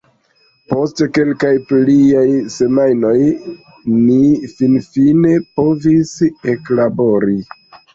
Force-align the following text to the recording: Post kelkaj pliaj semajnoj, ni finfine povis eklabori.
Post 0.71 1.03
kelkaj 1.17 1.51
pliaj 1.73 2.25
semajnoj, 2.55 3.13
ni 4.01 4.21
finfine 4.57 5.39
povis 5.63 6.21
eklabori. 6.59 7.43